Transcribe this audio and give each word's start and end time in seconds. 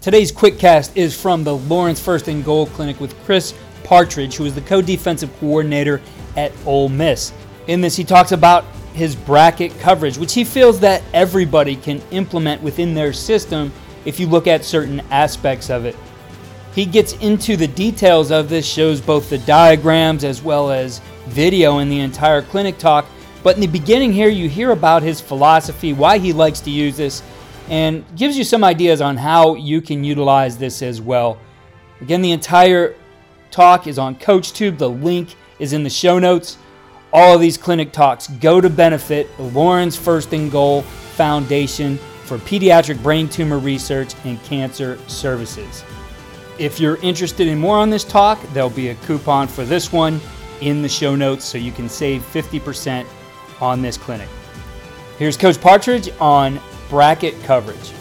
Today's 0.00 0.32
quick 0.32 0.58
cast 0.58 0.96
is 0.96 1.20
from 1.20 1.44
the 1.44 1.54
Lauren's 1.54 2.00
First 2.00 2.26
and 2.28 2.42
Goal 2.42 2.68
Clinic 2.68 2.98
with 3.00 3.14
Chris 3.26 3.52
Partridge, 3.84 4.34
who 4.34 4.46
is 4.46 4.54
the 4.54 4.62
co-defensive 4.62 5.30
coordinator 5.38 6.00
at 6.38 6.52
Ole 6.64 6.88
Miss. 6.88 7.34
In 7.66 7.82
this, 7.82 7.96
he 7.96 8.04
talks 8.04 8.32
about 8.32 8.64
his 8.94 9.14
bracket 9.14 9.78
coverage, 9.78 10.16
which 10.16 10.32
he 10.32 10.42
feels 10.42 10.80
that 10.80 11.02
everybody 11.12 11.76
can 11.76 12.00
implement 12.12 12.62
within 12.62 12.94
their 12.94 13.12
system 13.12 13.70
if 14.06 14.18
you 14.18 14.26
look 14.26 14.46
at 14.46 14.64
certain 14.64 15.00
aspects 15.10 15.68
of 15.68 15.84
it. 15.84 15.94
He 16.74 16.86
gets 16.86 17.12
into 17.18 17.58
the 17.58 17.68
details 17.68 18.30
of 18.30 18.48
this, 18.48 18.64
shows 18.64 19.02
both 19.02 19.28
the 19.28 19.36
diagrams 19.36 20.24
as 20.24 20.42
well 20.42 20.70
as 20.70 21.02
video 21.26 21.80
in 21.80 21.90
the 21.90 22.00
entire 22.00 22.40
clinic 22.40 22.78
talk. 22.78 23.04
But 23.42 23.56
in 23.56 23.60
the 23.60 23.66
beginning 23.66 24.14
here, 24.14 24.30
you 24.30 24.48
hear 24.48 24.70
about 24.70 25.02
his 25.02 25.20
philosophy, 25.20 25.92
why 25.92 26.16
he 26.16 26.32
likes 26.32 26.60
to 26.60 26.70
use 26.70 26.96
this, 26.96 27.22
and 27.70 28.04
gives 28.16 28.36
you 28.36 28.44
some 28.44 28.64
ideas 28.64 29.00
on 29.00 29.16
how 29.16 29.54
you 29.54 29.80
can 29.80 30.02
utilize 30.04 30.58
this 30.58 30.82
as 30.82 31.00
well. 31.00 31.38
Again, 32.00 32.20
the 32.20 32.32
entire 32.32 32.96
talk 33.50 33.86
is 33.86 33.98
on 33.98 34.16
CoachTube. 34.16 34.76
The 34.76 34.90
link 34.90 35.36
is 35.60 35.72
in 35.72 35.84
the 35.84 35.90
show 35.90 36.18
notes. 36.18 36.58
All 37.12 37.36
of 37.36 37.40
these 37.40 37.56
clinic 37.56 37.92
talks 37.92 38.26
go 38.26 38.60
to 38.60 38.68
benefit 38.68 39.28
Lauren's 39.38 39.96
First 39.96 40.32
and 40.32 40.50
Goal 40.50 40.82
Foundation 40.82 41.96
for 42.24 42.38
Pediatric 42.38 43.02
Brain 43.02 43.28
Tumor 43.28 43.58
Research 43.58 44.14
and 44.24 44.42
Cancer 44.44 44.98
Services. 45.08 45.84
If 46.58 46.78
you're 46.78 46.96
interested 46.98 47.46
in 47.46 47.58
more 47.58 47.76
on 47.76 47.88
this 47.88 48.04
talk, 48.04 48.40
there'll 48.52 48.70
be 48.70 48.88
a 48.90 48.94
coupon 48.96 49.48
for 49.48 49.64
this 49.64 49.92
one 49.92 50.20
in 50.60 50.82
the 50.82 50.88
show 50.88 51.14
notes 51.14 51.44
so 51.44 51.56
you 51.56 51.72
can 51.72 51.88
save 51.88 52.22
50% 52.22 53.06
on 53.60 53.80
this 53.80 53.96
clinic. 53.96 54.28
Here's 55.18 55.36
Coach 55.36 55.60
Partridge 55.60 56.10
on 56.20 56.60
bracket 56.90 57.40
coverage. 57.44 57.92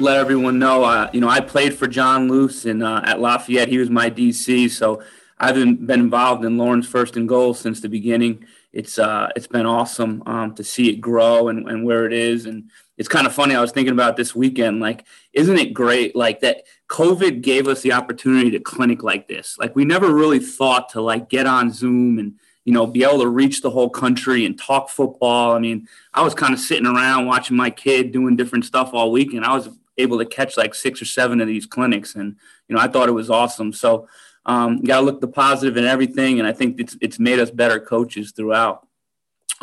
Let 0.00 0.16
everyone 0.16 0.58
know, 0.58 0.82
uh, 0.82 1.08
you 1.12 1.20
know, 1.20 1.28
I 1.28 1.40
played 1.40 1.72
for 1.72 1.86
John 1.86 2.28
Loose 2.28 2.64
and 2.64 2.82
uh, 2.82 3.00
at 3.04 3.20
Lafayette. 3.20 3.68
He 3.68 3.78
was 3.78 3.88
my 3.88 4.10
DC, 4.10 4.68
so 4.70 5.02
I've 5.38 5.54
been, 5.54 5.86
been 5.86 6.00
involved 6.00 6.44
in 6.44 6.58
Lauren's 6.58 6.88
First 6.88 7.16
and 7.16 7.28
Goal 7.28 7.54
since 7.54 7.80
the 7.80 7.88
beginning. 7.88 8.44
It's 8.72 8.98
uh, 8.98 9.28
it's 9.36 9.46
been 9.46 9.66
awesome 9.66 10.24
um, 10.26 10.52
to 10.56 10.64
see 10.64 10.90
it 10.90 10.96
grow 10.96 11.46
and, 11.46 11.68
and 11.68 11.84
where 11.84 12.06
it 12.06 12.12
is, 12.12 12.46
and 12.46 12.72
it's 12.98 13.08
kind 13.08 13.24
of 13.24 13.32
funny. 13.32 13.54
I 13.54 13.60
was 13.60 13.70
thinking 13.70 13.92
about 13.92 14.16
this 14.16 14.34
weekend, 14.34 14.80
like, 14.80 15.04
isn't 15.32 15.56
it 15.56 15.72
great, 15.72 16.16
like 16.16 16.40
that 16.40 16.64
COVID 16.88 17.40
gave 17.40 17.68
us 17.68 17.82
the 17.82 17.92
opportunity 17.92 18.50
to 18.50 18.58
clinic 18.58 19.04
like 19.04 19.28
this. 19.28 19.56
Like, 19.58 19.76
we 19.76 19.84
never 19.84 20.12
really 20.12 20.40
thought 20.40 20.88
to 20.90 21.00
like 21.00 21.28
get 21.28 21.46
on 21.46 21.70
Zoom 21.70 22.18
and 22.18 22.34
you 22.64 22.72
know 22.72 22.86
be 22.86 23.04
able 23.04 23.20
to 23.20 23.28
reach 23.28 23.62
the 23.62 23.70
whole 23.70 23.90
country 23.90 24.46
and 24.46 24.58
talk 24.58 24.88
football. 24.88 25.54
I 25.54 25.58
mean, 25.58 25.88
I 26.12 26.22
was 26.22 26.34
kind 26.34 26.54
of 26.54 26.60
sitting 26.60 26.86
around 26.86 27.26
watching 27.26 27.56
my 27.56 27.70
kid 27.70 28.12
doing 28.12 28.36
different 28.36 28.64
stuff 28.64 28.90
all 28.92 29.12
week, 29.12 29.32
and 29.34 29.44
I 29.44 29.54
was 29.54 29.68
able 29.98 30.18
to 30.18 30.26
catch 30.26 30.56
like 30.56 30.74
six 30.74 31.00
or 31.00 31.04
seven 31.04 31.40
of 31.40 31.46
these 31.46 31.66
clinics, 31.66 32.14
and 32.14 32.36
you 32.68 32.74
know, 32.74 32.80
I 32.80 32.88
thought 32.88 33.08
it 33.08 33.12
was 33.12 33.30
awesome. 33.30 33.72
So 33.72 34.08
um, 34.46 34.82
got 34.82 35.00
to 35.00 35.06
look 35.06 35.20
the 35.20 35.28
positive 35.28 35.76
in 35.76 35.84
everything, 35.84 36.38
and 36.38 36.48
I 36.48 36.52
think 36.52 36.80
it's 36.80 36.96
it's 37.00 37.18
made 37.18 37.38
us 37.38 37.50
better 37.50 37.80
coaches 37.80 38.32
throughout. 38.32 38.86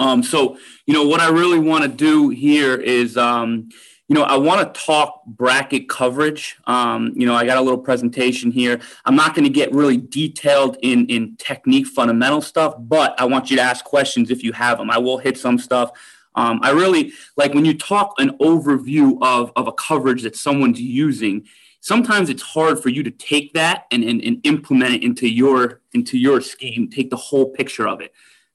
Um, 0.01 0.23
so 0.23 0.57
you 0.87 0.95
know 0.95 1.05
what 1.05 1.19
I 1.19 1.29
really 1.29 1.59
want 1.59 1.83
to 1.83 1.87
do 1.87 2.29
here 2.29 2.75
is 2.75 3.17
um, 3.17 3.69
you 4.07 4.15
know 4.15 4.23
I 4.23 4.35
want 4.35 4.73
to 4.73 4.81
talk 4.81 5.23
bracket 5.27 5.87
coverage. 5.89 6.57
Um, 6.65 7.13
you 7.15 7.27
know 7.27 7.35
I 7.35 7.45
got 7.45 7.57
a 7.57 7.61
little 7.61 7.79
presentation 7.79 8.51
here. 8.51 8.81
I'm 9.05 9.15
not 9.15 9.35
going 9.35 9.43
to 9.43 9.51
get 9.51 9.71
really 9.71 9.97
detailed 9.97 10.77
in 10.81 11.05
in 11.05 11.35
technique 11.37 11.85
fundamental 11.85 12.41
stuff, 12.41 12.73
but 12.79 13.13
I 13.21 13.25
want 13.25 13.51
you 13.51 13.57
to 13.57 13.61
ask 13.61 13.85
questions 13.85 14.31
if 14.31 14.43
you 14.43 14.53
have 14.53 14.79
them. 14.79 14.89
I 14.89 14.97
will 14.97 15.19
hit 15.19 15.37
some 15.37 15.59
stuff. 15.59 15.91
Um, 16.33 16.61
I 16.63 16.71
really 16.71 17.13
like 17.37 17.53
when 17.53 17.65
you 17.65 17.77
talk 17.77 18.15
an 18.17 18.37
overview 18.39 19.19
of, 19.21 19.51
of 19.55 19.67
a 19.67 19.73
coverage 19.73 20.23
that 20.23 20.35
someone's 20.35 20.81
using, 20.81 21.45
sometimes 21.81 22.29
it's 22.29 22.41
hard 22.41 22.81
for 22.81 22.89
you 22.89 23.03
to 23.03 23.11
take 23.11 23.53
that 23.53 23.85
and, 23.91 24.03
and, 24.03 24.23
and 24.23 24.39
implement 24.45 24.95
it 24.95 25.03
into 25.03 25.27
your 25.27 25.81
into 25.93 26.17
your 26.17 26.41
scheme 26.41 26.89
take 26.89 27.09
the 27.11 27.17
whole 27.17 27.51
picture 27.51 27.87
of 27.87 28.01
it 28.01 28.13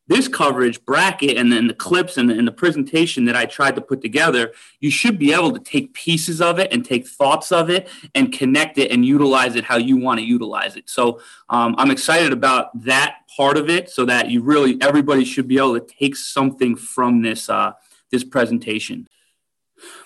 this 0.09 0.29
coverage 0.29 0.85
bracket 0.85 1.37
and 1.37 1.51
then 1.53 1.67
the 1.67 1.75
clips 1.75 2.17
and 2.17 2.31
the, 2.31 2.39
and 2.39 2.47
the 2.47 2.53
presentation 2.53 3.25
that 3.25 3.37
i 3.37 3.45
tried 3.45 3.75
to 3.75 3.81
put 3.81 4.01
together 4.01 4.53
you 4.81 4.91
should 4.91 5.19
be 5.19 5.33
able 5.33 5.53
to 5.53 5.61
take 5.61 5.93
pieces 5.95 6.41
of 6.41 6.59
it 6.59 6.73
and 6.73 6.85
take 6.85 7.07
thoughts 7.07 7.53
of 7.53 7.71
it 7.71 7.89
and 8.15 8.33
connect 8.33 8.79
it 8.79 8.91
and 8.91 9.05
utilize 9.05 9.57
it 9.57 9.65
how 9.65 9.77
you 9.77 9.97
want 9.97 10.19
to 10.19 10.25
utilize 10.25 10.77
it. 10.77 10.89
So 10.89 11.21
um, 11.49 11.75
i'm 11.79 11.91
excited 11.91 12.33
about 12.33 12.85
that 12.85 13.17
part 13.37 13.57
of 13.57 13.69
it 13.69 13.91
so 13.91 14.05
that 14.07 14.31
you 14.31 14.43
really 14.43 14.79
everybody 14.81 15.25
should 15.25 15.49
be 15.49 15.59
able 15.59 15.79
to 15.79 15.87
take 15.87 16.17
something 16.17 16.77
from 16.77 17.23
this 17.23 17.49
uh, 17.49 17.73
this 18.11 18.25
presentation. 18.25 19.09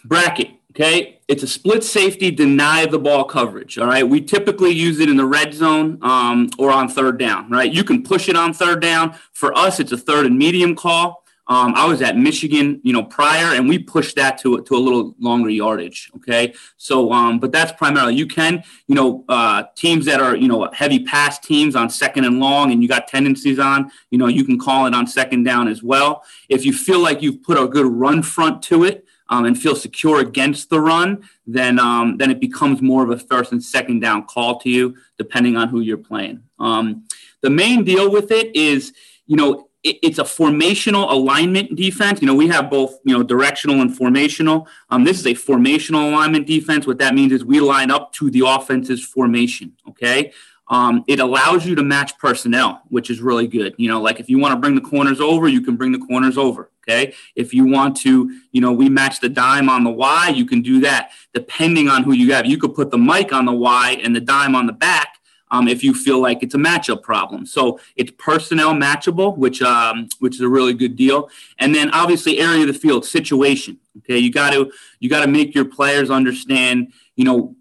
Bracket 0.05 0.60
Okay, 0.71 1.19
it's 1.27 1.43
a 1.43 1.49
split 1.49 1.83
safety, 1.83 2.31
deny 2.31 2.87
the 2.87 2.99
ball 2.99 3.25
coverage. 3.25 3.77
All 3.77 3.89
right, 3.89 4.09
we 4.09 4.21
typically 4.21 4.71
use 4.71 5.01
it 5.01 5.09
in 5.09 5.17
the 5.17 5.27
red 5.27 5.53
zone 5.53 5.99
um, 6.01 6.49
or 6.59 6.71
on 6.71 6.89
third 6.89 7.19
down. 7.19 7.51
Right, 7.51 7.73
you 7.73 7.83
can 7.83 8.05
push 8.05 8.29
it 8.29 8.37
on 8.37 8.53
third 8.53 8.81
down. 8.81 9.17
For 9.33 9.57
us, 9.59 9.81
it's 9.81 9.91
a 9.91 9.99
third 9.99 10.27
and 10.27 10.39
medium 10.39 10.77
call. 10.77 11.25
Um, 11.49 11.75
I 11.75 11.85
was 11.87 12.01
at 12.01 12.17
Michigan, 12.17 12.81
you 12.85 12.93
know, 12.93 13.03
prior, 13.03 13.57
and 13.57 13.69
we 13.69 13.81
pushed 13.81 14.15
that 14.15 14.39
to 14.43 14.63
to 14.63 14.77
a 14.77 14.79
little 14.79 15.17
longer 15.19 15.51
yardage. 15.51 16.09
Okay, 16.15 16.55
so 16.77 17.13
um, 17.13 17.41
but 17.41 17.51
that's 17.51 17.73
primarily 17.73 18.15
you 18.15 18.29
can, 18.29 18.63
you 18.87 18.95
know, 18.95 19.25
uh, 19.29 19.65
teams 19.75 20.07
that 20.07 20.21
are 20.21 20.37
you 20.37 20.47
know 20.47 20.71
heavy 20.73 21.01
pass 21.01 21.41
teams 21.41 21.75
on 21.75 21.91
second 21.91 22.27
and 22.27 22.39
long, 22.39 22.71
and 22.71 22.81
you 22.81 22.89
got 22.89 23.09
tendencies 23.09 23.59
on, 23.59 23.91
you 24.11 24.19
know, 24.19 24.29
you 24.29 24.45
can 24.45 24.57
call 24.57 24.87
it 24.87 24.95
on 24.95 25.09
second 25.09 25.43
down 25.43 25.67
as 25.67 25.83
well. 25.83 26.23
If 26.49 26.65
you 26.65 26.73
feel 26.73 27.01
like 27.01 27.23
you've 27.23 27.43
put 27.43 27.59
a 27.59 27.67
good 27.67 27.87
run 27.87 28.23
front 28.23 28.63
to 28.65 28.85
it 28.85 29.05
um, 29.31 29.45
and 29.45 29.59
feel 29.59 29.77
secure 29.77 30.21
against 30.21 30.69
the 30.69 30.81
run, 30.81 31.23
then 31.47 31.79
um, 31.79 32.19
then 32.19 32.31
it 32.31 32.41
becomes 32.41 32.83
more 32.83 33.03
of 33.03 33.11
a 33.11 33.19
first 33.19 33.53
and 33.53 33.63
second 33.63 34.01
down 34.01 34.25
call 34.27 34.59
to 34.61 34.69
you, 34.69 34.97
depending 35.17 35.57
on 35.57 35.69
who 35.69 35.81
you're 35.81 35.97
playing. 35.97 36.43
Um, 36.59 37.05
the 37.41 37.51
main 37.51 37.85
deal 37.85 38.11
with 38.11 38.31
it 38.31 38.55
is, 38.55 38.93
you 39.27 39.37
know, 39.37 39.69
it, 39.83 39.99
it's 40.03 40.19
a 40.19 40.25
formational 40.25 41.11
alignment 41.11 41.77
defense. 41.77 42.21
You 42.21 42.27
know, 42.27 42.35
we 42.35 42.49
have 42.49 42.69
both, 42.69 42.99
you 43.05 43.17
know, 43.17 43.23
directional 43.23 43.81
and 43.81 43.97
formational. 43.97 44.67
Um, 44.91 45.05
this 45.05 45.19
is 45.19 45.27
a 45.27 45.35
formational 45.35 46.13
alignment 46.13 46.47
defense. 46.47 46.87
What 46.87 46.99
that 46.99 47.15
means 47.15 47.33
is 47.33 47.45
we 47.45 47.61
line 47.61 47.91
up 47.91 48.13
to 48.15 48.31
the 48.31 48.43
offense's 48.45 49.03
formation. 49.03 49.73
Okay. 49.89 50.33
Um, 50.69 51.05
it 51.09 51.19
allows 51.19 51.67
you 51.67 51.75
to 51.75 51.83
match 51.83 52.17
personnel, 52.19 52.83
which 52.89 53.11
is 53.11 53.21
really 53.21 53.49
good. 53.49 53.75
You 53.77 53.89
know, 53.89 54.01
like 54.01 54.21
if 54.21 54.29
you 54.29 54.39
want 54.39 54.53
to 54.53 54.57
bring 54.57 54.77
the 54.77 54.81
corners 54.81 55.21
over, 55.21 55.49
you 55.49 55.63
can 55.63 55.77
bring 55.77 55.91
the 55.91 55.99
corners 55.99 56.39
over. 56.39 56.71
Okay. 56.91 57.15
If 57.37 57.55
you 57.55 57.67
want 57.67 57.97
to, 57.99 58.41
you 58.51 58.61
know, 58.61 58.73
we 58.73 58.89
match 58.89 59.21
the 59.21 59.29
dime 59.29 59.69
on 59.69 59.85
the 59.85 59.91
Y, 59.91 60.33
you 60.35 60.45
can 60.45 60.61
do 60.61 60.81
that 60.81 61.11
depending 61.33 61.89
on 61.89 62.03
who 62.03 62.13
you 62.13 62.33
have. 62.33 62.47
You 62.47 62.59
could 62.59 62.75
put 62.75 62.91
the 62.91 62.99
mic 62.99 63.33
on 63.33 63.45
the 63.45 63.53
Y 63.53 64.01
and 64.03 64.15
the 64.15 64.21
dime 64.21 64.57
on 64.57 64.67
the 64.67 64.73
back 64.73 65.19
um, 65.53 65.69
if 65.69 65.85
you 65.85 65.95
feel 65.95 66.21
like 66.21 66.43
it's 66.43 66.55
a 66.55 66.59
matchup 66.59 67.03
problem. 67.03 67.47
So 67.47 67.79
it's 67.97 68.13
personnel 68.19 68.75
matchable, 68.75 69.37
which 69.37 69.63
um, 69.63 70.09
which 70.19 70.35
is 70.35 70.41
a 70.41 70.49
really 70.49 70.75
good 70.75 70.97
deal. 70.97 71.31
And 71.59 71.75
then 71.75 71.91
obviously 71.91 72.41
area 72.41 72.63
of 72.63 72.69
the 72.69 72.75
field 72.75 73.05
situation. 73.05 73.79
Okay, 73.99 74.19
you 74.19 74.33
got 74.33 74.51
to 74.53 74.73
you 74.99 75.09
got 75.09 75.25
to 75.25 75.31
make 75.31 75.55
your 75.55 75.65
players 75.65 76.11
understand, 76.11 76.93
you 77.15 77.25
know, 77.25 77.55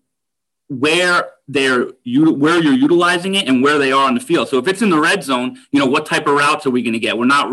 where 0.69 1.31
they're 1.47 1.87
you 2.03 2.31
where 2.31 2.61
you're 2.61 2.73
utilizing 2.73 3.33
it 3.33 3.47
and 3.47 3.63
where 3.63 3.79
they 3.79 3.91
are 3.91 4.07
on 4.07 4.13
the 4.13 4.19
field. 4.21 4.47
So 4.47 4.59
if 4.59 4.67
it's 4.67 4.83
in 4.83 4.91
the 4.91 4.99
red 4.99 5.23
zone, 5.23 5.57
you 5.71 5.79
know 5.79 5.87
what 5.87 6.05
type 6.05 6.27
of 6.27 6.35
routes 6.35 6.65
are 6.67 6.69
we 6.69 6.83
going 6.83 6.93
to 6.93 6.99
get? 6.99 7.17
We're 7.17 7.25
not, 7.25 7.51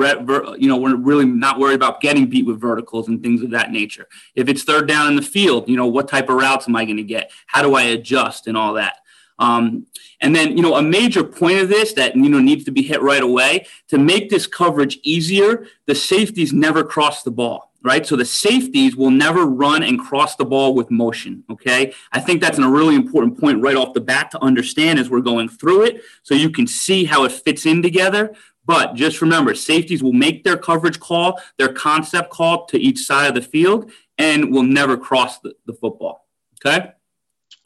you 0.61 0.69
know, 0.69 0.77
we're 0.77 0.97
really 0.97 1.25
not 1.25 1.59
worried 1.59 1.77
about 1.77 2.03
getting 2.03 2.27
beat 2.27 2.45
with 2.47 2.61
verticals 2.61 3.09
and 3.09 3.23
things 3.23 3.43
of 3.43 3.51
that 3.51 3.73
nature. 3.73 4.07
If 4.35 4.49
it's 4.49 4.65
third 4.65 4.87
down 4.87 5.09
in 5.09 5.17
the 5.17 5.23
field, 5.23 5.69
you 5.69 5.77
know 5.77 5.87
what 5.87 6.09
type 6.09 6.29
of 6.29 6.37
routes 6.37 6.69
am 6.69 6.77
I 6.77 6.85
going 6.85 6.99
to 6.99 7.03
get? 7.03 7.31
How 7.47 7.63
do 7.63 7.75
I 7.75 7.83
adjust 7.83 8.47
and 8.47 8.57
all 8.57 8.75
that? 8.75 8.99
Um, 9.39 9.87
and 10.21 10.35
then, 10.35 10.57
you 10.57 10.63
know, 10.63 10.77
a 10.77 10.83
major 10.83 11.23
point 11.25 11.59
of 11.59 11.69
this 11.69 11.93
that 11.95 12.17
you 12.17 12.29
know 12.29 12.39
needs 12.39 12.65
to 12.65 12.71
be 12.71 12.83
hit 12.83 13.01
right 13.01 13.23
away 13.23 13.67
to 13.89 13.99
make 13.99 14.29
this 14.29 14.47
coverage 14.47 14.99
easier. 15.03 15.67
The 15.87 15.95
safeties 15.95 16.53
never 16.53 16.85
cross 16.85 17.23
the 17.23 17.31
ball 17.31 17.73
right? 17.87 18.05
So 18.05 18.17
the 18.17 18.25
safeties 18.25 18.97
will 18.97 19.13
never 19.13 19.47
run 19.47 19.85
and 19.85 19.99
cross 19.99 20.35
the 20.35 20.45
ball 20.45 20.75
with 20.75 20.91
motion, 20.91 21.45
okay? 21.49 21.95
I 22.11 22.19
think 22.19 22.41
that's 22.41 22.59
a 22.59 22.69
really 22.69 22.97
important 22.97 23.41
point 23.41 23.63
right 23.63 23.77
off 23.77 23.95
the 23.95 24.01
bat 24.01 24.33
to 24.33 24.43
understand 24.43 24.99
as 24.99 25.09
we're 25.09 25.21
going 25.21 25.49
through 25.49 25.85
it 25.85 26.03
so 26.25 26.35
you 26.35 26.51
can 26.51 26.67
see 26.67 27.05
how 27.05 27.23
it 27.23 27.31
fits 27.31 27.65
in 27.65 27.83
together. 27.83 28.35
But 28.65 28.97
just 28.97 29.23
remember, 29.23 29.55
safeties 29.55 30.03
will 30.03 30.13
make 30.13 30.43
their 30.43 30.57
coverage 30.57 30.99
call, 30.99 31.41
their 31.59 31.73
concept 31.73 32.31
call 32.31 32.67
to 32.67 32.77
each 32.79 33.07
side 33.07 33.29
of 33.29 33.37
the 33.37 33.49
field, 33.49 33.93
and 34.19 34.53
will 34.53 34.65
never 34.65 34.97
cross 34.97 35.39
the, 35.39 35.55
the 35.67 35.73
football, 35.73 36.27
okay? 36.59 36.91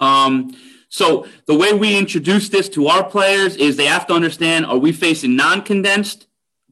Um, 0.00 0.55
so 0.90 1.26
the 1.46 1.55
way 1.55 1.72
we 1.72 1.96
introduce 1.96 2.50
this 2.50 2.69
to 2.70 2.88
our 2.88 3.08
players 3.08 3.56
is 3.56 3.76
they 3.76 3.87
have 3.87 4.06
to 4.08 4.12
understand, 4.12 4.67
are 4.67 4.76
we 4.76 4.93
facing 4.93 5.34
non-condensed 5.34 6.26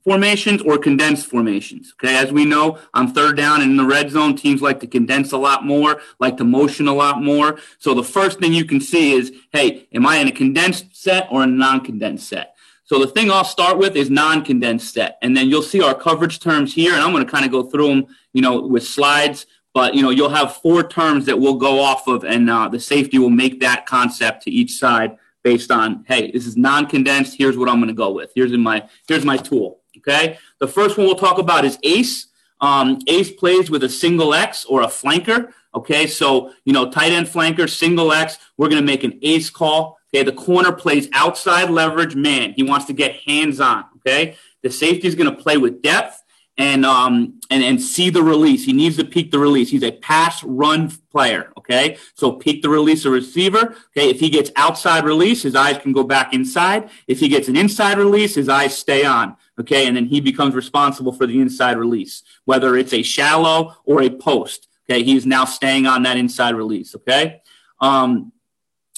formations 0.09 0.63
or 0.63 0.79
condensed 0.79 1.27
formations. 1.27 1.93
Okay, 1.93 2.17
as 2.17 2.33
we 2.33 2.47
know, 2.47 2.79
on 2.95 3.13
third 3.13 3.37
down 3.37 3.61
and 3.61 3.73
in 3.73 3.77
the 3.77 3.85
red 3.85 4.11
zone, 4.11 4.35
teams 4.35 4.63
like 4.63 4.81
to 4.81 4.87
condense 4.87 5.33
a 5.33 5.37
lot 5.37 5.67
more, 5.67 6.01
like 6.19 6.39
to 6.39 6.45
motion 6.45 6.89
a 6.89 6.95
lot 6.95 7.23
more. 7.23 7.59
So 7.79 7.93
the 7.93 8.03
first 8.03 8.39
thing 8.39 8.55
you 8.55 8.65
can 8.65 8.81
see 8.81 9.13
is, 9.13 9.31
hey, 9.53 9.87
am 9.93 10.07
I 10.07 10.17
in 10.17 10.27
a 10.27 10.33
condensed 10.33 10.97
set 10.97 11.29
or 11.31 11.43
a 11.43 11.47
non-condensed 11.47 12.27
set? 12.27 12.55
So 12.85 12.99
the 12.99 13.09
thing 13.09 13.31
I'll 13.31 13.45
start 13.45 13.77
with 13.77 13.97
is 13.97 14.09
non-condensed 14.09 14.95
set, 14.95 15.19
and 15.21 15.37
then 15.37 15.51
you'll 15.51 15.61
see 15.61 15.83
our 15.83 15.95
coverage 15.95 16.41
terms 16.41 16.73
here, 16.73 16.95
and 16.95 17.03
I'm 17.03 17.13
going 17.13 17.27
to 17.27 17.31
kind 17.31 17.45
of 17.45 17.51
go 17.51 17.65
through 17.65 17.89
them, 17.89 18.07
you 18.33 18.41
know, 18.41 18.63
with 18.63 18.85
slides 18.85 19.45
but 19.75 19.95
you 19.95 20.03
know 20.03 20.11
you'll 20.11 20.31
have 20.31 20.57
four 20.57 20.89
terms 20.89 21.27
that 21.27 21.39
we'll 21.39 21.55
go 21.55 21.81
off 21.81 22.09
of, 22.09 22.25
and 22.25 22.49
uh, 22.49 22.69
the 22.69 22.81
safety 22.81 23.19
will 23.19 23.31
make 23.31 23.61
that 23.61 23.85
concept 23.85 24.43
to 24.43 24.51
each 24.51 24.73
side 24.73 25.19
based 25.45 25.71
on 25.71 26.05
hey, 26.09 26.31
this 26.33 26.47
is 26.47 26.57
non-condensed. 26.57 27.37
Here's 27.37 27.57
what 27.57 27.69
I'm 27.69 27.77
going 27.77 27.89
to 27.89 27.95
go 27.95 28.11
with. 28.13 28.33
Here's 28.35 28.53
in 28.53 28.61
my 28.61 28.89
here's 29.07 29.25
my 29.25 29.37
tool. 29.37 29.81
Okay, 29.99 30.39
the 30.59 30.69
first 30.69 30.97
one 30.97 31.07
we'll 31.07 31.17
talk 31.17 31.39
about 31.39 31.65
is 31.65 31.79
ace. 31.83 32.27
Um, 32.61 32.99
ace 33.07 33.31
plays 33.31 33.71
with 33.71 33.85
a 33.85 33.89
single 33.89 34.35
X 34.35 34.65
or 34.65 34.83
a 34.83 34.87
flanker. 34.87 35.53
Okay, 35.75 36.07
so 36.07 36.53
you 36.65 36.73
know 36.73 36.91
tight 36.91 37.13
end 37.13 37.27
flanker, 37.27 37.69
single 37.69 38.13
X. 38.13 38.39
We're 38.57 38.69
going 38.69 38.83
to 38.83 38.87
make 38.87 39.05
an 39.05 39.19
ace 39.23 39.51
call. 39.51 39.99
Okay, 40.13 40.25
the 40.25 40.33
corner 40.33 40.73
plays 40.73 41.09
outside 41.13 41.71
leverage 41.71 42.17
man. 42.17 42.55
He 42.55 42.63
wants 42.63 42.87
to 42.87 42.93
get 42.93 43.17
hands 43.27 43.61
on. 43.61 43.85
Okay, 43.99 44.37
the 44.63 44.71
safety 44.71 45.07
is 45.07 45.15
going 45.15 45.35
to 45.35 45.43
play 45.43 45.57
with 45.57 45.83
depth 45.83 46.23
and 46.59 46.85
um 46.85 47.41
and 47.51 47.63
and 47.63 47.81
see 47.81 48.11
the 48.11 48.23
release. 48.23 48.65
He 48.65 48.73
needs 48.73 48.97
to 48.97 49.05
peek 49.05 49.31
the 49.31 49.39
release. 49.39 49.71
He's 49.71 49.85
a 49.85 49.93
pass 49.93 50.43
run 50.43 50.91
player. 51.11 51.53
Okay, 51.57 51.97
so 52.15 52.33
peek 52.33 52.63
the 52.63 52.69
release 52.69 53.05
of 53.05 53.13
receiver. 53.13 53.77
Okay, 53.97 54.11
if 54.11 54.21
he 54.21 54.29
gets 54.29 54.51
outside 54.57 55.05
release, 55.05 55.43
his 55.43 55.55
eyes 55.55 55.79
can 55.79 55.93
go 55.93 56.03
back 56.03 56.35
inside. 56.35 56.91
If 57.07 57.21
he 57.21 57.29
gets 57.29 57.49
an 57.49 57.57
inside 57.57 57.99
release, 57.99 58.35
his 58.35 58.49
eyes 58.49 58.77
stay 58.77 59.05
on. 59.05 59.37
Okay, 59.59 59.87
and 59.87 59.97
then 59.97 60.07
he 60.07 60.21
becomes 60.21 60.55
responsible 60.55 61.13
for 61.13 61.27
the 61.27 61.41
inside 61.41 61.77
release, 61.77 62.23
whether 62.45 62.77
it's 62.77 62.93
a 62.93 63.03
shallow 63.03 63.75
or 63.85 64.03
a 64.03 64.11
post. 64.11 64.69
Okay, 64.89 65.03
he 65.03 65.17
is 65.17 65.27
now 65.27 65.45
staying 65.45 65.87
on 65.87 66.03
that 66.05 66.17
inside 66.17 66.55
release. 66.55 66.95
Okay. 66.95 67.43
Um, 67.81 68.33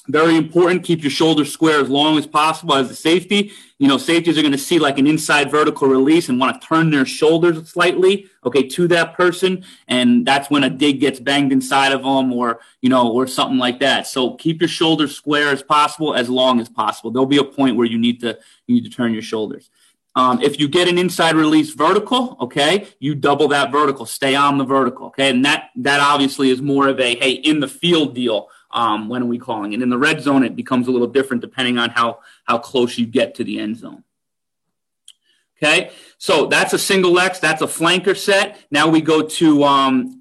very 0.09 0.37
important. 0.37 0.83
Keep 0.83 1.03
your 1.03 1.11
shoulders 1.11 1.53
square 1.53 1.81
as 1.81 1.89
long 1.89 2.19
as 2.19 2.27
possible 2.27 2.75
as 2.75 2.91
a 2.91 2.95
safety. 2.95 3.53
You 3.79 3.87
know, 3.87 3.99
safeties 3.99 4.37
are 4.39 4.43
going 4.43 4.53
to 4.53 4.59
see 4.59 4.79
like 4.79 4.99
an 4.99 5.07
inside 5.07 5.51
vertical 5.51 5.89
release 5.89 6.29
and 6.29 6.41
want 6.41 6.61
to 6.61 6.67
turn 6.67 6.91
their 6.91 7.07
shoulders 7.07 7.71
slightly, 7.71 8.27
okay, 8.45 8.67
to 8.69 8.89
that 8.89 9.15
person. 9.15 9.65
And 9.89 10.27
that's 10.27 10.51
when 10.51 10.65
a 10.65 10.71
dig 10.71 11.01
gets 11.01 11.21
banged 11.21 11.53
inside 11.53 11.93
of 11.93 12.03
them 12.03 12.33
or, 12.33 12.61
you 12.81 12.89
know, 12.89 13.11
or 13.12 13.27
something 13.27 13.59
like 13.59 13.81
that. 13.81 14.07
So 14.07 14.35
keep 14.35 14.61
your 14.61 14.69
shoulders 14.69 15.15
square 15.15 15.49
as 15.49 15.62
possible, 15.62 16.15
as 16.15 16.29
long 16.29 16.61
as 16.61 16.69
possible. 16.69 17.11
There'll 17.11 17.27
be 17.27 17.39
a 17.39 17.45
point 17.45 17.77
where 17.77 17.87
you 17.87 17.99
need 17.99 18.21
to, 18.21 18.39
you 18.67 18.75
need 18.75 18.85
to 18.85 18.91
turn 18.91 19.12
your 19.12 19.23
shoulders. 19.23 19.71
Um, 20.21 20.43
if 20.43 20.61
you 20.61 20.69
get 20.69 20.87
an 20.87 20.99
inside 20.99 21.35
release 21.35 21.71
vertical, 21.71 22.37
okay, 22.41 22.89
you 22.99 23.15
double 23.15 23.49
that 23.49 23.73
vertical, 23.73 24.05
stay 24.05 24.35
on 24.35 24.59
the 24.59 24.65
vertical, 24.65 25.07
okay, 25.07 25.31
and 25.31 25.45
that 25.45 25.71
that 25.77 26.01
obviously 26.01 26.51
is 26.51 26.61
more 26.61 26.89
of 26.89 27.01
a 27.01 27.11
hey 27.17 27.33
in 27.33 27.61
the 27.61 27.69
field 27.69 28.15
deal 28.15 28.49
um, 28.73 29.09
when 29.09 29.23
are 29.23 29.27
we 29.27 29.39
calling 29.39 29.73
it? 29.73 29.83
In 29.83 29.91
the 29.91 29.99
red 29.99 30.23
zone, 30.23 30.45
it 30.45 30.55
becomes 30.55 30.89
a 30.89 30.91
little 30.91 31.09
different 31.09 31.43
depending 31.43 31.79
on 31.79 31.91
how, 31.91 32.21
how 32.45 32.59
close 32.59 32.99
you 32.99 33.07
get 33.07 33.35
to 33.37 33.45
the 33.45 33.59
end 33.59 33.77
zone. 33.77 34.05
Okay, 35.63 35.91
so 36.17 36.47
that's 36.47 36.73
a 36.73 36.79
single 36.79 37.19
X, 37.19 37.39
that's 37.39 37.61
a 37.61 37.67
flanker 37.67 38.17
set. 38.17 38.59
Now 38.71 38.89
we 38.89 39.03
go 39.03 39.23
to 39.23 39.65
um, 39.65 40.20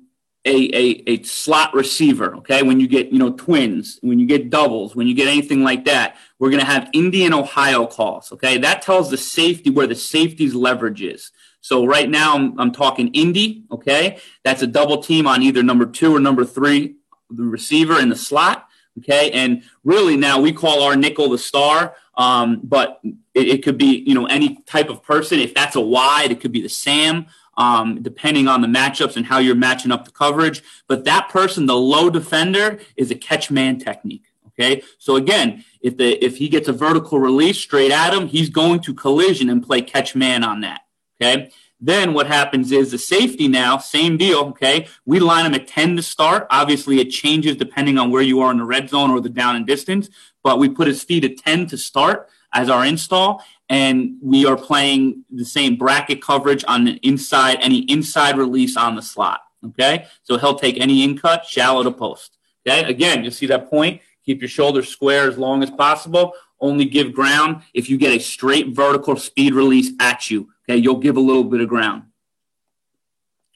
a, 0.50 0.76
a, 0.76 1.04
a 1.08 1.24
slot 1.24 1.74
receiver. 1.74 2.36
Okay, 2.38 2.64
when 2.64 2.80
you 2.80 2.88
get 2.88 3.12
you 3.12 3.20
know 3.20 3.32
twins, 3.32 4.00
when 4.02 4.20
you 4.20 4.26
get 4.26 4.50
doubles, 4.50 4.96
when 4.96 5.08
you 5.08 5.14
get 5.14 5.28
anything 5.28 5.64
like 5.64 5.86
that, 5.86 6.18
we're 6.40 6.50
going 6.50 6.62
to 6.62 6.66
have 6.66 6.90
Indian 6.94 7.34
Ohio 7.34 7.86
calls. 7.86 8.32
Okay, 8.32 8.58
that 8.58 8.82
tells 8.82 9.10
the 9.10 9.18
safety 9.18 9.70
where 9.70 9.88
the 9.88 9.96
safety's 9.96 10.56
leverage 10.56 11.02
is. 11.02 11.32
So 11.62 11.86
right 11.86 12.10
now 12.10 12.36
I'm, 12.36 12.60
I'm 12.60 12.72
talking 12.72 13.10
Indy. 13.10 13.64
Okay, 13.72 14.20
that's 14.44 14.62
a 14.62 14.68
double 14.68 15.04
team 15.04 15.28
on 15.28 15.44
either 15.44 15.64
number 15.64 15.86
two 15.86 16.16
or 16.16 16.20
number 16.20 16.46
three 16.46 16.96
the 17.30 17.44
receiver 17.44 18.00
in 18.00 18.10
the 18.10 18.16
slot. 18.16 18.68
Okay, 18.98 19.32
and 19.32 19.64
really 19.84 20.18
now 20.18 20.42
we 20.42 20.52
call 20.52 20.84
our 20.84 20.96
nickel 20.96 21.30
the 21.30 21.38
star, 21.38 21.96
um, 22.18 22.60
but 22.64 23.00
it, 23.34 23.48
it, 23.48 23.64
could 23.64 23.78
be 23.78 24.04
you 24.06 24.14
know 24.14 24.26
any 24.26 24.58
type 24.66 24.90
of 24.90 25.04
person. 25.04 25.40
If 25.40 25.54
that's 25.54 25.76
a 25.76 25.82
wide, 25.82 26.32
it 26.32 26.42
could 26.42 26.52
be 26.52 26.62
the 26.62 26.70
Sam, 26.70 27.28
um, 27.60 28.02
depending 28.02 28.48
on 28.48 28.62
the 28.62 28.68
matchups 28.68 29.18
and 29.18 29.26
how 29.26 29.38
you're 29.38 29.54
matching 29.54 29.92
up 29.92 30.06
the 30.06 30.12
coverage. 30.12 30.64
But 30.88 31.04
that 31.06 31.30
person, 31.30 31.68
the 31.68 31.76
low 31.76 32.10
defender, 32.10 32.80
is 32.96 33.12
a 33.12 33.16
catch 33.16 33.52
man 33.52 33.78
technique. 33.78 34.24
Okay, 34.48 34.82
so 34.98 35.16
again, 35.16 35.64
if 35.82 35.96
the 35.98 36.24
if 36.24 36.38
he 36.38 36.50
gets 36.50 36.68
a 36.68 36.74
vertical 36.74 37.20
release 37.20 37.58
straight 37.58 37.92
at 37.92 38.14
him, 38.14 38.28
he's 38.28 38.50
going 38.50 38.80
to 38.82 38.94
collision 38.94 39.50
and 39.50 39.64
play 39.64 39.82
catch 39.82 40.16
man 40.16 40.44
on 40.44 40.62
that. 40.62 40.82
Okay, 41.22 41.52
then 41.80 42.14
what 42.14 42.28
happens 42.28 42.72
is 42.72 42.92
the 42.92 42.98
safety 42.98 43.48
now, 43.48 43.78
same 43.78 44.18
deal, 44.18 44.40
okay? 44.40 44.88
We 45.06 45.20
line 45.20 45.46
them 45.46 45.54
at 45.54 45.68
10 45.68 45.96
to 45.96 46.02
start. 46.02 46.48
Obviously, 46.50 47.00
it 47.00 47.10
changes 47.10 47.56
depending 47.56 47.98
on 47.98 48.12
where 48.12 48.22
you 48.22 48.42
are 48.42 48.52
in 48.52 48.58
the 48.58 48.66
red 48.66 48.90
zone 48.90 49.12
or 49.12 49.22
the 49.22 49.30
down 49.30 49.56
and 49.56 49.66
distance, 49.66 50.10
but 50.44 50.60
we 50.60 50.68
put 50.68 50.88
his 50.88 51.04
feet 51.04 51.24
at 51.24 51.38
10 51.38 51.68
to 51.68 51.78
start 51.78 52.30
as 52.54 52.70
our 52.70 52.86
install, 52.86 53.44
and 53.70 54.18
we 54.22 54.46
are 54.46 54.58
playing 54.58 55.24
the 55.30 55.46
same 55.46 55.76
bracket 55.76 56.22
coverage 56.22 56.66
on 56.68 56.86
the 56.86 57.00
inside, 57.04 57.58
any 57.62 57.80
inside 57.82 58.38
release 58.38 58.76
on 58.76 58.96
the 58.96 59.02
slot, 59.02 59.42
okay? 59.66 60.06
So 60.24 60.38
he'll 60.38 60.56
take 60.56 60.80
any 60.80 61.04
in 61.04 61.18
cut, 61.18 61.46
shallow 61.46 61.84
to 61.84 61.92
post, 61.92 62.38
okay? 62.66 62.90
Again, 62.90 63.24
you 63.24 63.32
see 63.32 63.46
that 63.48 63.70
point? 63.70 64.02
Keep 64.26 64.42
your 64.42 64.50
shoulders 64.50 64.90
square 64.90 65.28
as 65.28 65.38
long 65.38 65.64
as 65.64 65.72
possible. 65.72 66.34
Only 66.60 66.86
give 66.86 67.14
ground 67.14 67.62
if 67.74 67.90
you 67.90 67.98
get 67.98 68.14
a 68.14 68.20
straight 68.20 68.76
vertical 68.76 69.16
speed 69.16 69.54
release 69.54 69.92
at 70.00 70.30
you 70.30 70.50
Okay, 70.70 70.78
you'll 70.78 70.98
give 70.98 71.18
a 71.18 71.22
little 71.22 71.44
bit 71.44 71.62
of 71.62 71.68
ground. 71.68 72.04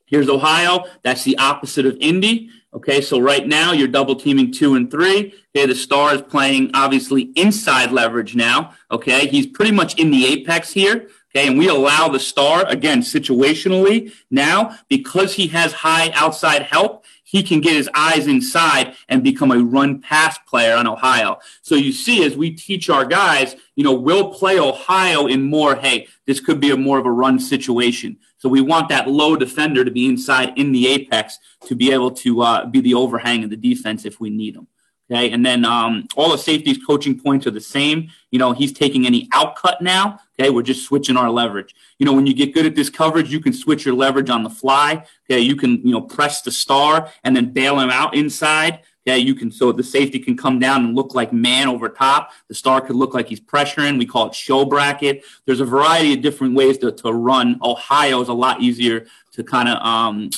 Here's 0.06 0.30
Ohio. 0.30 0.86
That's 1.04 1.24
the 1.24 1.38
opposite 1.38 1.86
of 1.86 1.96
Indy. 2.00 2.50
Okay, 2.76 3.02
so 3.02 3.20
right 3.20 3.48
now 3.48 3.72
you're 3.72 3.88
double 3.88 4.16
teaming 4.16 4.52
two 4.52 4.74
and 4.76 4.90
three. 4.90 5.34
Okay, 5.56 5.68
the 5.68 5.76
star 5.76 6.16
is 6.16 6.24
playing 6.24 6.72
obviously 6.74 7.32
inside 7.36 7.92
leverage 7.92 8.36
now. 8.36 8.74
Okay, 8.90 9.28
he's 9.28 9.46
pretty 9.46 9.72
much 9.72 10.00
in 10.00 10.10
the 10.10 10.26
apex 10.26 10.72
here. 10.72 11.08
Okay, 11.36 11.48
and 11.48 11.58
we 11.58 11.68
allow 11.68 12.10
the 12.10 12.20
star, 12.20 12.64
again, 12.68 13.02
situationally 13.02 14.14
now, 14.30 14.78
because 14.88 15.34
he 15.34 15.48
has 15.48 15.74
high 15.74 16.12
outside 16.12 16.62
help, 16.62 17.06
he 17.24 17.42
can 17.42 17.60
get 17.60 17.76
his 17.76 17.90
eyes 17.96 18.28
inside 18.28 18.94
and 19.10 19.24
become 19.24 19.52
a 19.52 19.58
run 19.58 20.00
pass 20.00 20.38
player 20.38 20.76
on 20.76 20.86
Ohio. 20.86 21.40
So 21.64 21.74
you 21.74 21.92
see, 21.92 22.24
as 22.24 22.38
we 22.38 22.52
teach 22.52 22.92
our 22.92 23.06
guys, 23.06 23.56
you 23.76 23.84
know, 23.84 23.94
we'll 23.94 24.32
play 24.32 24.60
Ohio 24.60 25.26
in 25.26 25.42
more, 25.42 25.76
hey, 25.76 26.08
this 26.28 26.40
could 26.40 26.60
be 26.60 26.70
a 26.70 26.78
more 26.78 27.00
of 27.00 27.08
a 27.08 27.12
run 27.12 27.40
situation. 27.40 28.20
So 28.38 28.48
we 28.50 28.62
want 28.62 28.90
that 28.90 29.10
low 29.10 29.36
defender 29.36 29.84
to 29.84 29.90
be 29.90 30.06
inside 30.06 30.56
in 30.56 30.72
the 30.72 30.88
apex 30.88 31.40
to 31.66 31.74
be 31.74 31.92
able 31.92 32.12
to 32.12 32.42
uh, 32.44 32.66
be 32.68 32.82
the 32.82 32.94
overhang 32.94 33.44
of 33.44 33.50
the 33.50 33.58
defense 33.58 34.06
if 34.06 34.20
we 34.20 34.30
need 34.30 34.56
them. 34.56 34.68
Okay, 35.14 35.30
and 35.30 35.46
then 35.46 35.64
um, 35.64 36.08
all 36.16 36.32
the 36.32 36.38
safeties 36.38 36.80
coaching 36.84 37.20
points 37.20 37.46
are 37.46 37.52
the 37.52 37.62
same. 37.62 38.10
You 38.32 38.40
know, 38.40 38.52
he's 38.52 38.74
taking 38.74 39.06
any 39.06 39.28
outcut 39.30 39.80
now. 39.80 40.20
Okay, 40.40 40.50
we're 40.50 40.64
just 40.64 40.88
switching 40.88 41.18
our 41.18 41.30
leverage. 41.30 41.76
You 42.00 42.08
know, 42.08 42.14
when 42.14 42.26
you 42.26 42.34
get 42.34 42.54
good 42.54 42.66
at 42.66 42.74
this 42.74 42.90
coverage, 42.90 43.32
you 43.32 43.40
can 43.40 43.54
switch 43.54 43.86
your 43.86 43.94
leverage 43.94 44.32
on 44.32 44.42
the 44.42 44.50
fly. 44.50 45.06
Okay, 45.30 45.40
you 45.40 45.56
can 45.56 45.86
you 45.86 45.92
know 45.92 46.02
press 46.02 46.42
the 46.42 46.52
star 46.52 47.12
and 47.24 47.36
then 47.36 47.54
bail 47.54 47.80
him 47.80 47.92
out 47.92 48.16
inside. 48.16 48.80
Okay, 49.06 49.20
you 49.20 49.36
can 49.36 49.52
so 49.52 49.72
the 49.72 49.84
safety 49.84 50.18
can 50.18 50.36
come 50.36 50.58
down 50.58 50.84
and 50.84 50.96
look 50.96 51.14
like 51.14 51.32
man 51.32 51.68
over 51.68 51.90
top. 51.90 52.32
The 52.48 52.56
star 52.56 52.82
could 52.82 52.96
look 52.96 53.14
like 53.14 53.28
he's 53.28 53.42
pressuring. 53.42 54.00
We 54.00 54.08
call 54.08 54.30
it 54.30 54.34
show 54.34 54.66
bracket. 54.66 55.24
There's 55.46 55.60
a 55.60 55.66
variety 55.66 56.14
of 56.14 56.22
different 56.22 56.56
ways 56.56 56.80
to, 56.80 56.92
to 56.92 57.12
run. 57.12 57.60
Ohio 57.62 58.20
is 58.22 58.30
a 58.30 58.34
lot 58.34 58.62
easier 58.62 59.06
to 59.34 59.44
kind 59.44 59.70
of 59.70 59.78
um, 59.86 60.32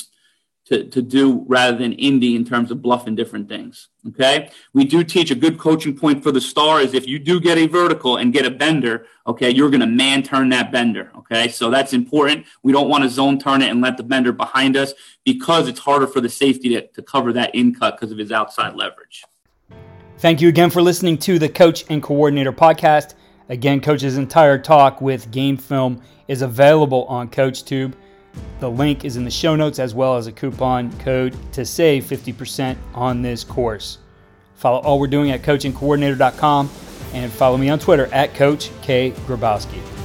to, 0.66 0.84
to 0.84 1.00
do 1.00 1.44
rather 1.46 1.76
than 1.76 1.92
Indy 1.92 2.34
in 2.34 2.44
terms 2.44 2.70
of 2.70 2.82
bluffing 2.82 3.14
different 3.14 3.48
things. 3.48 3.88
Okay. 4.08 4.50
We 4.72 4.84
do 4.84 5.04
teach 5.04 5.30
a 5.30 5.34
good 5.34 5.58
coaching 5.58 5.96
point 5.96 6.22
for 6.22 6.32
the 6.32 6.40
star 6.40 6.80
is 6.80 6.92
if 6.92 7.06
you 7.06 7.18
do 7.18 7.40
get 7.40 7.56
a 7.56 7.66
vertical 7.66 8.16
and 8.16 8.32
get 8.32 8.44
a 8.44 8.50
bender, 8.50 9.06
okay, 9.26 9.50
you're 9.50 9.70
going 9.70 9.80
to 9.80 9.86
man 9.86 10.22
turn 10.22 10.48
that 10.50 10.72
bender. 10.72 11.12
Okay. 11.18 11.48
So 11.48 11.70
that's 11.70 11.92
important. 11.92 12.46
We 12.62 12.72
don't 12.72 12.88
want 12.88 13.04
to 13.04 13.10
zone 13.10 13.38
turn 13.38 13.62
it 13.62 13.70
and 13.70 13.80
let 13.80 13.96
the 13.96 14.02
bender 14.02 14.32
behind 14.32 14.76
us 14.76 14.92
because 15.24 15.68
it's 15.68 15.80
harder 15.80 16.06
for 16.06 16.20
the 16.20 16.28
safety 16.28 16.70
to, 16.70 16.86
to 16.88 17.02
cover 17.02 17.32
that 17.34 17.54
in 17.54 17.74
cut 17.74 17.96
because 17.96 18.10
of 18.10 18.18
his 18.18 18.32
outside 18.32 18.74
leverage. 18.74 19.24
Thank 20.18 20.40
you 20.40 20.48
again 20.48 20.70
for 20.70 20.82
listening 20.82 21.18
to 21.18 21.38
the 21.38 21.48
Coach 21.48 21.84
and 21.88 22.02
Coordinator 22.02 22.52
podcast. 22.52 23.14
Again, 23.48 23.80
Coach's 23.80 24.16
entire 24.16 24.58
talk 24.58 25.00
with 25.00 25.30
game 25.30 25.56
film 25.56 26.02
is 26.26 26.42
available 26.42 27.04
on 27.04 27.28
CoachTube. 27.28 27.94
The 28.60 28.70
link 28.70 29.04
is 29.04 29.16
in 29.16 29.24
the 29.24 29.30
show 29.30 29.54
notes 29.54 29.78
as 29.78 29.94
well 29.94 30.16
as 30.16 30.26
a 30.26 30.32
coupon 30.32 30.96
code 30.98 31.36
to 31.52 31.64
save 31.64 32.04
50% 32.04 32.76
on 32.94 33.22
this 33.22 33.44
course. 33.44 33.98
Follow 34.54 34.80
all 34.80 34.98
we're 34.98 35.06
doing 35.06 35.30
at 35.30 35.42
coachandcoordinator.com 35.42 36.70
and 37.12 37.32
follow 37.32 37.56
me 37.56 37.68
on 37.68 37.78
Twitter 37.78 38.06
at 38.12 38.34
Coach 38.34 38.70
K. 38.82 39.12
Grabowski. 39.26 39.95